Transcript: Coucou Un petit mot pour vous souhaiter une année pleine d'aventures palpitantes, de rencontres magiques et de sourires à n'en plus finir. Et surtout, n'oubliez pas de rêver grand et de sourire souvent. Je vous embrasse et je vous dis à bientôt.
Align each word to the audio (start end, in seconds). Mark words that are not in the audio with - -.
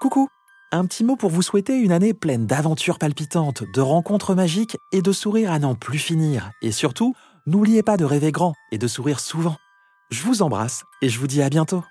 Coucou 0.00 0.28
Un 0.72 0.86
petit 0.86 1.04
mot 1.04 1.14
pour 1.14 1.28
vous 1.28 1.42
souhaiter 1.42 1.76
une 1.76 1.92
année 1.92 2.14
pleine 2.14 2.46
d'aventures 2.46 2.98
palpitantes, 2.98 3.64
de 3.74 3.82
rencontres 3.82 4.34
magiques 4.34 4.78
et 4.92 5.02
de 5.02 5.12
sourires 5.12 5.52
à 5.52 5.58
n'en 5.58 5.74
plus 5.74 5.98
finir. 5.98 6.52
Et 6.62 6.72
surtout, 6.72 7.14
n'oubliez 7.44 7.82
pas 7.82 7.98
de 7.98 8.06
rêver 8.06 8.32
grand 8.32 8.54
et 8.72 8.78
de 8.78 8.88
sourire 8.88 9.20
souvent. 9.20 9.56
Je 10.10 10.22
vous 10.22 10.40
embrasse 10.40 10.84
et 11.02 11.10
je 11.10 11.18
vous 11.18 11.26
dis 11.26 11.42
à 11.42 11.50
bientôt. 11.50 11.84